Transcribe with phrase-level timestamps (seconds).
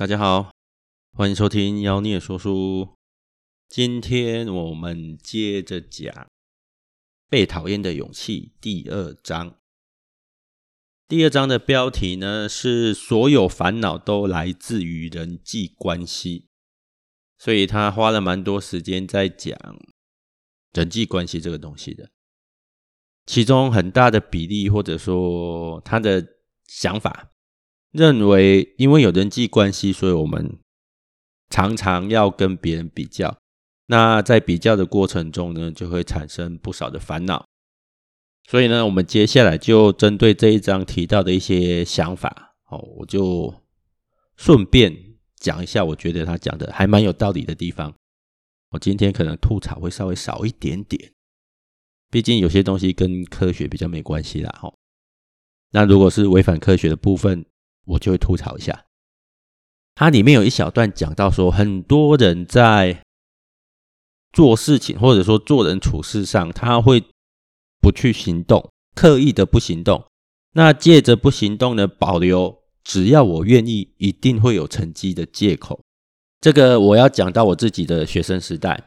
[0.00, 0.50] 大家好，
[1.12, 2.96] 欢迎收听妖孽说书。
[3.68, 6.10] 今天我们接着讲
[7.28, 9.58] 《被讨厌的勇气》第二章。
[11.06, 16.48] 第二章的标题呢是“所有烦恼都来自于人际关系”，
[17.36, 19.54] 所以他花了蛮多时间在讲
[20.72, 22.08] 人际关系这个东西的。
[23.26, 26.26] 其中很大的比例，或者说他的
[26.66, 27.26] 想法。
[27.92, 30.58] 认为，因为有人际关系，所以我们
[31.48, 33.36] 常常要跟别人比较。
[33.86, 37.44] 那在比较的过程中呢，就会产生不少的烦恼。
[38.48, 43.52] 所以呢，我们接下来就针对这一章提到的一些想法，哦，我就
[44.36, 44.96] 顺便
[45.36, 47.94] 讲一下，我觉得他讲的还蛮有道理的地方。
[48.70, 51.12] 我今天可能吐槽会稍微少一点点，
[52.08, 54.50] 毕竟有些东西跟科学比较没关系啦。
[54.60, 54.72] 哈，
[55.72, 57.44] 那如果是违反科学的部分，
[57.90, 58.86] 我就会吐槽一下，
[59.94, 63.02] 它里面有一小段讲到说，很多人在
[64.32, 67.04] 做事情或者说做人处事上，他会
[67.80, 70.04] 不去行动，刻意的不行动，
[70.52, 75.80] 那借着不行动呢，保留只要我愿意，一定会有成绩的借口。
[76.40, 78.84] 这个我要讲到我自己的学生时代，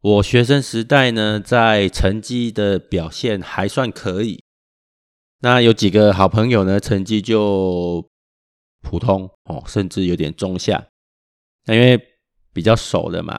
[0.00, 4.42] 我学生时代呢，在成绩的表现还算可以，
[5.40, 8.07] 那有几个好朋友呢，成绩就。
[8.88, 10.88] 普通哦，甚至有点中下。
[11.66, 12.02] 那因为
[12.54, 13.38] 比较熟的嘛，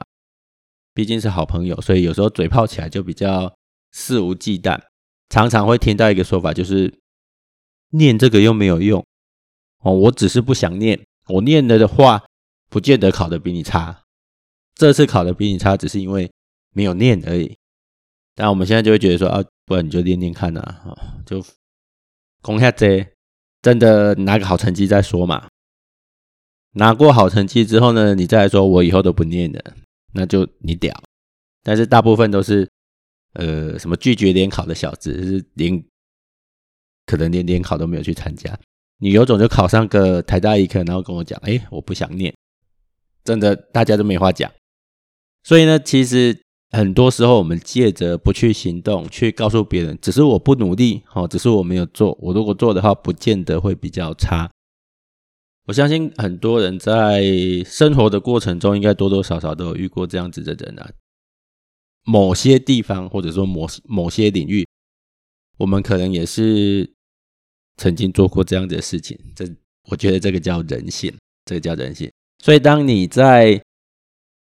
[0.94, 3.52] 毕竟是好朋友，所以有时候嘴炮起来就比较
[3.90, 4.80] 肆无忌惮。
[5.28, 7.00] 常常会听到一个说法，就是
[7.90, 9.04] 念这个又没有用
[9.80, 12.24] 哦，我只是不想念，我念了的话，
[12.68, 14.04] 不见得考得比你差。
[14.76, 16.30] 这次考得比你差，只是因为
[16.72, 17.58] 没有念而已。
[18.36, 20.62] 但我们现在就会觉得说啊，不然你就念念看呐，
[21.26, 21.44] 就
[22.40, 23.04] 攻下这。
[23.62, 25.48] 真的拿个好成绩再说嘛。
[26.72, 29.60] 拿过好成绩之后呢，你再来说我以后都不念了，
[30.14, 30.94] 那就你屌。
[31.62, 32.68] 但是大部分都是
[33.34, 35.84] 呃什么拒绝联考的小子，是连
[37.06, 38.58] 可能连联考都没有去参加。
[38.98, 42.34] 你有种就考上个台大医科，然后跟我讲，哎，我不想念。
[43.24, 44.50] 真的大家都没话讲。
[45.42, 46.40] 所以呢，其实。
[46.72, 52.16] 很多时候，我们借着不去行动，去告诉别人，只是我不努力，哦，只是我没有做。
[52.20, 54.48] 我如果做的话，不见得会比较差。
[55.66, 57.24] 我相信很多人在
[57.66, 60.88] 生活的过程中，应该多多少少都有遇过这样子的人啊。
[62.04, 64.64] 某些地方，或者说某某些领域，
[65.58, 66.88] 我们可能也是
[67.78, 69.18] 曾经做过这样子的事情。
[69.34, 69.44] 这，
[69.88, 71.12] 我觉得这个叫人性，
[71.46, 72.08] 这个叫人性。
[72.38, 73.60] 所以，当你在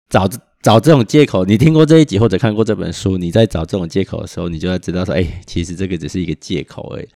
[0.08, 0.28] 找。
[0.60, 7.08] 找这种借口，你听过这一集或者看过这本书，你在找这种借口的时候，你就要知道说，哎，其实这个只是一个借口而已。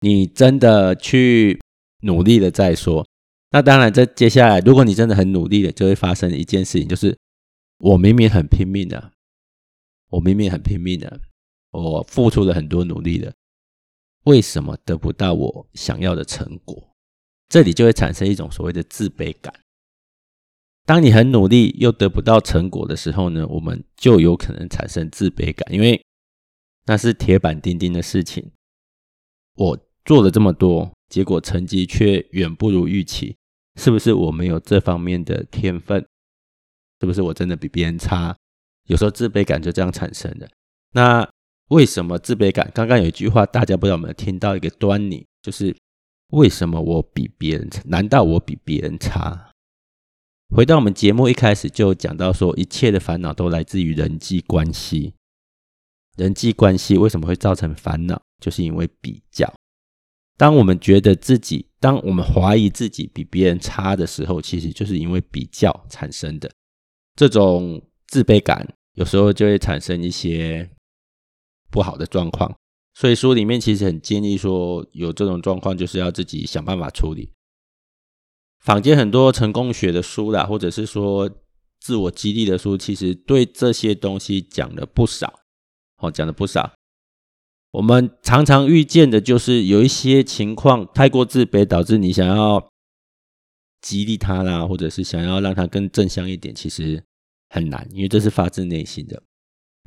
[0.00, 1.58] 你真的去
[2.02, 3.06] 努力了再说。
[3.50, 7.16] 那当然，这接下来，如果你真的很努力了，就会发生一件事情，就是
[7.78, 9.12] 我明明很拼命的，
[10.10, 11.20] 我明明很拼命的，
[11.72, 13.32] 我付出了很多努力的，
[14.24, 16.90] 为什么得不到我想要的成果？
[17.48, 19.52] 这里就会产生一种所谓的自卑感。
[20.86, 26.02] 当你很努力又得不到成果的时候呢，我们就有可能产生自卑感，因为
[26.86, 28.50] 那是铁板钉钉的事情。
[29.56, 33.36] 我做了这么多，结果成绩却远不如预期，
[33.76, 36.04] 是不是我没有这方面的天分？
[37.00, 38.36] 是不是我真的比别人差？
[38.88, 40.48] 有时候自卑感就这样产生的。
[40.92, 41.28] 那
[41.68, 42.68] 为什么自卑感？
[42.74, 45.76] 刚刚有一句话，大家不知道有没有听到一个端倪，就是
[46.32, 47.82] 为什么我比别人差？
[47.86, 49.49] 难道我比别人差？
[50.52, 55.14] 回到我们节目一开始就讲到说，一切的烦恼都来自于人际关系。
[56.16, 58.20] 人际关系为什么会造成烦恼？
[58.40, 59.52] 就是因为比较。
[60.36, 66.50] 当我们觉得自己，当我们怀疑自己比别人差的时候，其实就是因为比较产生的
[67.14, 70.68] 这种自卑感，有时候就会产生一些
[71.70, 72.52] 不好的状况。
[72.94, 77.30] 所以书里面其实很建议说，有这种状况就是要自己想办法处理。
[78.60, 81.30] 坊间很多成功学的书啦，或者是说
[81.80, 85.40] 自我激励的书，其实对这些东西讲了不少，
[85.98, 86.72] 哦，讲了不少。
[87.72, 92.68] 我们常常遇见的就是有一些情况太过自卑，导致你想要
[93.80, 97.02] 激励他啦，或者是想要让他更正向一点，其实
[97.48, 99.22] 很难，因为这是发自内心的。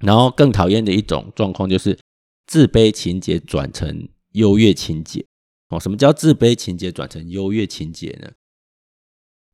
[0.02, 2.00] 然后更讨厌的一种状况就是
[2.48, 5.24] 自卑情节转成优越情节。
[5.70, 8.32] 哦，什么叫自卑情节转成优越情节呢？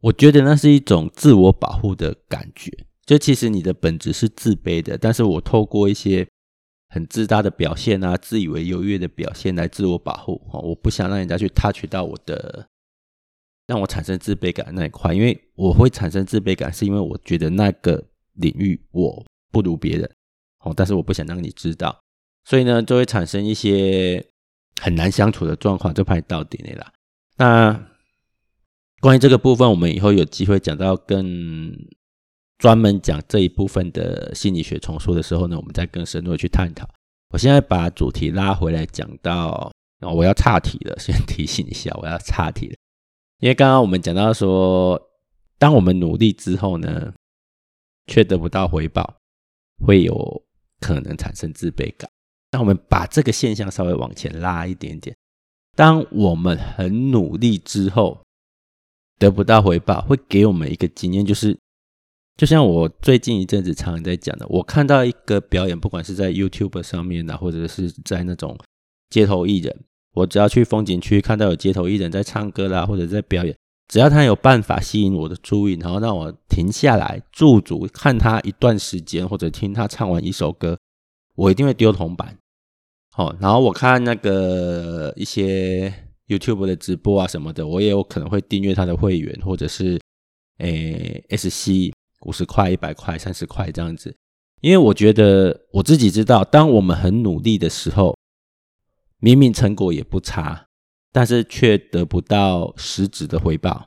[0.02, 2.72] 我觉得那是一种自我保护的感觉，
[3.06, 6.28] 就其实你的本质是自卑的，但是我透过一些
[6.90, 12.68] 很自大的表现啊，自以为优越的表现来自我保护，我不想让人家去 touch 到我的
[13.68, 18.04] 让我产生自卑感的那一块，因为我会产生自卑感，是因为我觉得那个
[18.34, 20.10] 领域我不如别人，
[20.62, 22.00] 哦，但是我不想让你知道，
[22.46, 24.26] 所以呢，就会产生一些
[24.82, 26.92] 很难相处的状况，就怕你到底了。
[27.38, 27.88] 那
[29.02, 31.74] 关于这个部分，我们以后有机会讲到更
[32.58, 36.88] 专门讲这一部分的心理学重塑的时候呢，我们再更深入的去探讨。
[37.30, 42.76] 我现在把主题拉回来讲到，我要岔题了，先提醒一下，我要岔题了。
[43.40, 45.02] 因为刚刚我们讲到说，
[45.58, 47.14] 当我们努力之后呢，
[48.08, 49.16] 却得不到回报，
[49.86, 50.44] 会有
[50.82, 52.10] 可能产生自卑感。
[52.52, 55.16] 那我们把这个现象稍微往前拉一点点，
[55.76, 58.20] 当我们很努力之后
[59.20, 61.56] 得不到回报，会给我们一个经验，就是
[62.38, 68.58] 就像我最近一阵子常常在讲的，我看到一个表演，不管是在 YouTube 上面啊，或者是在那种
[69.10, 69.84] 街头艺人。
[70.14, 73.56] 我只要去风景区看到有街头艺人在唱歌啦，或者在表演，
[73.88, 80.78] 只要他有办法吸引我的注意，然后让我停下来驻足看他一段时间，或者听他唱完一首歌，
[81.36, 82.36] 我一定会丢铜板。
[83.12, 85.94] 好，然后我看那个一些
[86.30, 90.00] YouTube 的直播啊什么的，我也有可能会订阅他的会员，或者是
[90.60, 91.92] 诶 SC
[92.22, 94.16] 五十块、一百块、三十块这样子，
[94.62, 98.16] 因为我觉得我自己知道，当我们很努力的时候。
[99.22, 100.66] 明明成果也不差，
[101.12, 103.86] 但是却得不到实质的回报。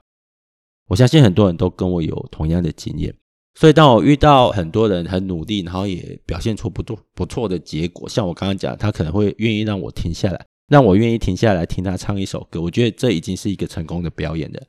[0.88, 3.16] 我相信很多人都跟我有同样的经验，
[3.54, 14.62] 所以当我遇到很多人很努力，然后也表现出不错不错的结果，像我刚刚讲，他可能会愿意让我停下来，让我愿意停下来听他唱一首歌，我觉得这已经是一个成功的表演了，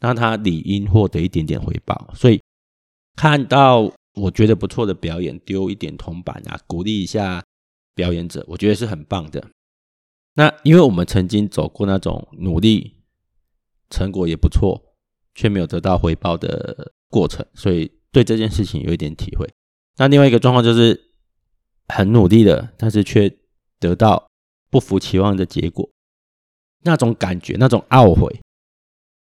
[0.00, 2.10] 让他理应获得一点点回报。
[2.14, 2.40] 所以
[3.16, 7.44] 看到我觉得不错的表演，丢一点铜板啊，鼓励一下
[7.94, 9.46] 表演者，我觉得是很棒的。
[10.34, 12.96] 那因为我们曾经走过那种努力，
[13.90, 14.82] 成果也不错，
[15.34, 19.46] 却没有得到回报的过程，所以对这件事情有一点体会。
[19.98, 20.98] 那另外一个状况就是
[21.88, 23.30] 很努力的，但是却
[23.78, 24.26] 得到
[24.72, 25.88] 不服期望的结果，
[26.82, 28.40] 那种感觉，那种懊悔，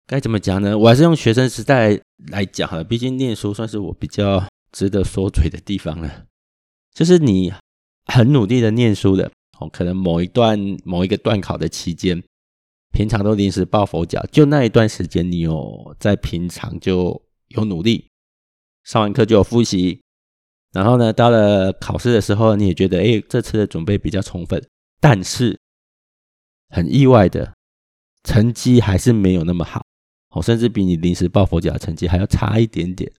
[0.07, 0.77] 该怎么讲呢？
[0.77, 1.99] 我还是用学生时代
[2.31, 6.25] 来讲哈，毕竟念书算是我比较值得说嘴的地方了。
[6.93, 7.53] 就是你
[8.05, 9.29] 很努力的念书的。
[9.57, 12.21] 哦，可能某一段某一个段考的期间，
[12.91, 18.09] 平常都临时抱佛脚，就那一段时间，你有在平常就有努力，
[18.83, 20.01] 上完课就有复习，
[20.73, 24.61] 然后呢，到了考试的时候，你也觉得，哎，这次的准备比较充分，
[25.05, 25.59] 但是
[26.69, 27.53] 很意外的，
[28.23, 29.85] 成绩还是没有那么好，
[30.29, 33.13] 哦，甚至比你临时抱佛脚的成绩还要差一点点，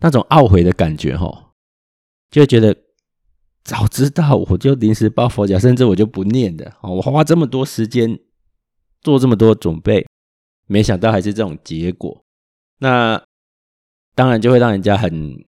[0.00, 1.54] 那种懊悔的感觉，哈，
[2.30, 2.76] 就觉得。
[3.64, 6.76] 早知道我就临时抱佛脚，甚至我就不念的。
[6.80, 8.18] 哦我花这么多时间
[9.00, 10.04] 做这么多准备，
[10.66, 12.24] 没想到还是这种结果。
[12.78, 13.24] 那
[14.16, 15.46] 当然就会让人家很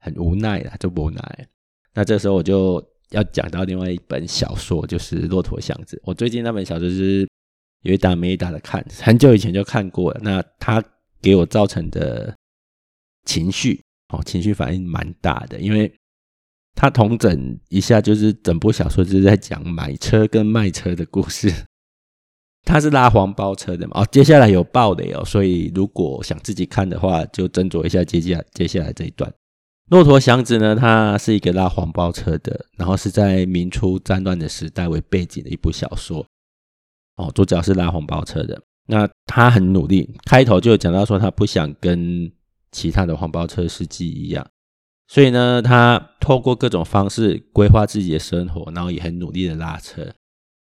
[0.00, 1.48] 很无奈了，就无奈。
[1.94, 5.96] 那这时候我就要讲到另外一本小说，就是《骆驼祥子》。
[6.04, 7.28] 我最近那本小说是
[7.82, 10.20] 有一打没一打的看，很久以前就看过了。
[10.22, 10.82] 那他
[11.20, 12.34] 给我造成的
[13.24, 13.80] 情绪，
[14.12, 15.92] 哦，情绪反应蛮大的，因为。
[16.76, 21.52] 他同整一下，就是整部小说就是在讲买车跟卖车的故事。
[22.64, 24.00] 他是拉黄包车的嘛？
[24.00, 29.30] 哦，接下来有爆雷哦，所以如果想自己看的话，就斟酌一下接下接下来这一段。
[29.90, 36.24] 骆驼祥子呢，他是一个拉黄包车的，然后是在明初战乱的时代为背景的一部小说。
[37.16, 42.30] 哦，主角是拉黄包车的，那他很努力，开头就讲到说他不想跟
[42.70, 44.48] 其他的黄包车司机一样。
[45.08, 50.14] 所以呢，他透过各种方式规划自己的生活，然后也很努力的拉车，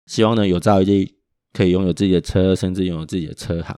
[0.07, 1.07] 希望呢有朝一日
[1.53, 3.77] 可以拥有自己的车，甚至拥有自己的车行。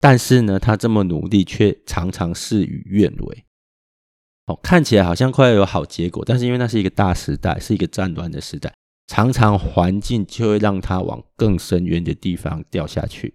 [0.00, 3.44] 但是呢，他这么努力，却常常事与愿违。
[4.56, 8.72] 看起来好像快要有好结果，但是因为那是一个大时代，是一个战乱的时代，
[9.06, 13.34] 常常环境就会让他往更深渊的地方掉下去。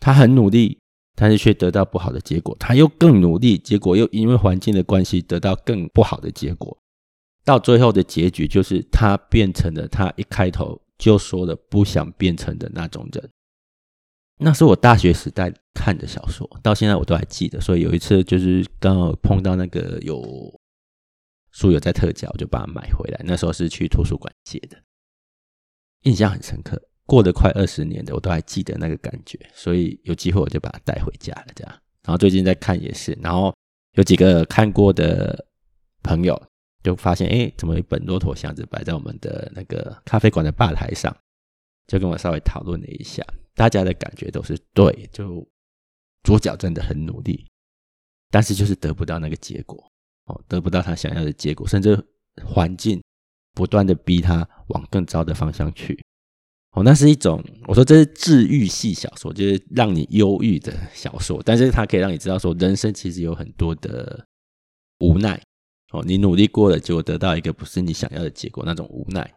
[0.00, 0.78] 他很努力。
[1.14, 6.74] 但是却得到不好的结果，他又更努力，结果又因为环境的关系得到更不好的结果，
[7.44, 13.28] 到最后的结局就是他变成了他一开头就说了不想变成的那种人。
[14.38, 17.60] 那是我大学时代看的小说，到现在我都还记得。
[17.60, 20.20] 所以有一次就是刚好碰到那个有
[21.52, 23.20] 书友在特价，我就把它买回来。
[23.24, 24.76] 那时候是去图书馆借的，
[26.02, 26.80] 印象很深刻。
[27.04, 31.46] 过了快二十年的，我都还记得那个感觉，所以有机会我就把它带回家了。
[31.54, 31.72] 这样，
[32.04, 33.54] 然后最近在看也是，然后
[33.92, 35.46] 有几个看过的
[36.02, 36.40] 朋友
[36.82, 41.14] 就发现，哎，怎么一本《骆驼祥子》摆在我们的那个咖啡馆的吧台上？
[41.86, 43.24] 就跟我稍微讨论了一下，
[43.54, 45.46] 大家的感觉都是对，就
[46.22, 47.46] 左脚真的很努力，
[48.30, 49.82] 但是就是得不到那个结果
[50.26, 52.02] 哦，得不到他想要的结果，甚至
[52.44, 53.02] 环境
[53.54, 56.00] 不断的逼他往更糟的方向去。
[56.74, 64.26] 哦，那是一种我说这是治愈系小说，就是让你忧郁的小说，但是它可以让你知道说，人生其实有很多的
[65.00, 65.38] 无奈。
[65.90, 69.30] 哦，你努力过了，结果得到一个不是你想要的结果，那种无奈。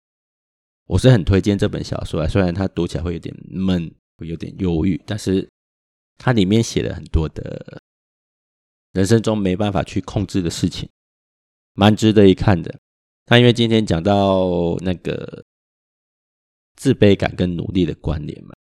[0.88, 5.48] 我是很推荐这本小说啊，虽然它读起来会有点闷，会有点忧郁，但是
[6.18, 7.82] 它里面写了很多的
[8.94, 10.88] 人生中没办法去控制的事情，
[11.74, 12.80] 蛮值得一看的。
[13.27, 15.44] 那因为今天讲到那个
[16.75, 18.54] 自卑感跟努力的关联嘛，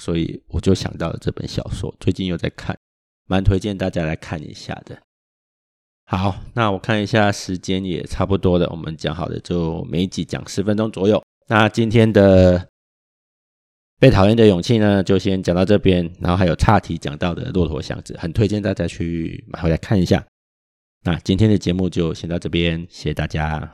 [0.00, 2.78] 所以我就想到了这本小说，最近又在看，
[3.26, 4.96] 蛮推荐大家来看一下的。
[6.06, 11.20] 好，那我看一下时间也差不多了，我们讲好的就每一集讲十分钟左右。
[11.46, 12.68] 那今天的
[14.00, 20.24] 被讨厌的勇气呢，就先讲到这边，然后还有差题讲到的骆驼祥子，很推荐大家去买回来看一下。
[21.04, 23.70] 那今天的节目就先到这边，谢谢大家。